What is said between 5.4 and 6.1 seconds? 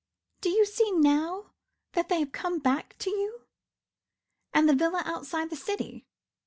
the city.